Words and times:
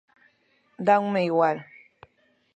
Danme 0.85 1.21
igual. 1.27 1.57